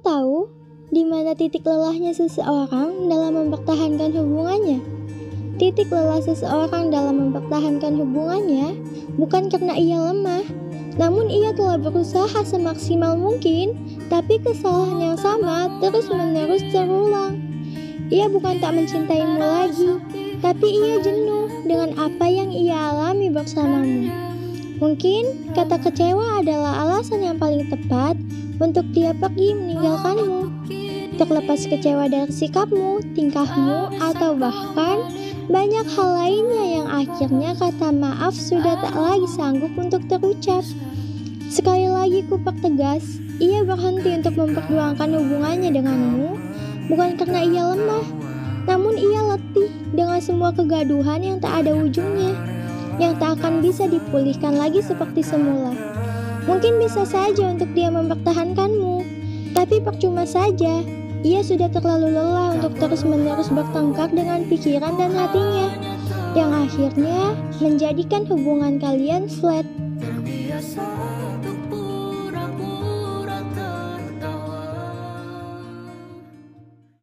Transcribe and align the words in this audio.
tahu 0.00 0.50
di 0.94 1.02
mana 1.02 1.34
titik 1.34 1.66
lelahnya 1.66 2.14
seseorang 2.14 3.10
dalam 3.10 3.34
mempertahankan 3.34 4.10
hubungannya? 4.14 4.78
Titik 5.54 5.86
lelah 5.86 6.18
seseorang 6.18 6.90
dalam 6.90 7.30
mempertahankan 7.30 7.94
hubungannya 7.94 8.74
bukan 9.14 9.46
karena 9.46 9.78
ia 9.78 9.98
lemah, 10.10 10.42
namun 10.98 11.30
ia 11.30 11.54
telah 11.54 11.78
berusaha 11.78 12.42
semaksimal 12.42 13.14
mungkin, 13.14 13.78
tapi 14.10 14.42
kesalahan 14.42 15.14
yang 15.14 15.18
sama 15.18 15.70
terus-menerus 15.78 16.62
terulang. 16.74 17.38
Ia 18.10 18.26
bukan 18.30 18.58
tak 18.58 18.74
mencintaimu 18.74 19.38
lagi, 19.38 19.98
tapi 20.42 20.66
ia 20.74 21.00
jenuh 21.02 21.50
dengan 21.64 21.96
apa 21.98 22.26
yang 22.26 22.50
ia 22.50 22.94
alami 22.94 23.30
bersamamu. 23.30 24.33
Mungkin 24.82 25.54
kata 25.54 25.78
kecewa 25.78 26.42
adalah 26.42 26.82
alasan 26.82 27.22
yang 27.22 27.38
paling 27.38 27.70
tepat 27.70 28.18
untuk 28.58 28.86
dia 28.90 29.14
pergi 29.14 29.54
meninggalkanmu. 29.54 30.50
Terlepas 31.14 31.70
kecewa 31.70 32.10
dari 32.10 32.30
sikapmu, 32.34 33.14
tingkahmu, 33.14 34.02
atau 34.02 34.34
bahkan 34.34 35.14
banyak 35.46 35.86
hal 35.94 36.10
lainnya 36.18 36.64
yang 36.80 36.88
akhirnya 36.90 37.54
kata 37.54 37.94
maaf 37.94 38.34
sudah 38.34 38.74
tak 38.82 38.98
lagi 38.98 39.28
sanggup 39.30 39.70
untuk 39.78 40.02
terucap. 40.10 40.66
Sekali 41.46 41.86
lagi 41.86 42.26
kupak 42.26 42.58
tegas, 42.58 43.22
ia 43.38 43.62
berhenti 43.62 44.10
untuk 44.10 44.34
memperjuangkan 44.34 45.06
hubungannya 45.06 45.70
denganmu, 45.70 46.34
bukan 46.90 47.14
karena 47.14 47.40
ia 47.46 47.62
lemah, 47.62 48.06
namun 48.66 48.98
ia 48.98 49.22
letih 49.22 49.70
dengan 49.94 50.18
semua 50.18 50.50
kegaduhan 50.50 51.22
yang 51.22 51.38
tak 51.38 51.62
ada 51.62 51.78
ujungnya, 51.78 52.34
yang 53.00 53.18
tak 53.18 53.40
akan 53.40 53.62
bisa 53.64 53.86
dipulihkan 53.90 54.54
lagi 54.54 54.80
seperti 54.80 55.22
semula. 55.24 55.74
Mungkin 56.44 56.76
bisa 56.76 57.08
saja 57.08 57.48
untuk 57.48 57.72
dia 57.72 57.88
mempertahankanmu, 57.88 58.96
tapi 59.56 59.80
percuma 59.80 60.28
saja 60.28 60.84
ia 61.24 61.40
sudah 61.40 61.72
terlalu 61.72 62.12
lelah 62.12 62.52
untuk 62.60 62.76
terus-menerus 62.76 63.48
bertengkar 63.48 64.12
dengan 64.12 64.44
pikiran 64.44 64.92
dan 65.00 65.16
hatinya, 65.16 65.72
yang 66.36 66.52
akhirnya 66.52 67.32
menjadikan 67.64 68.28
hubungan 68.28 68.76
kalian 68.76 69.24
flat. 69.32 69.64
Terbiasa 69.96 70.84
untuk 71.32 71.56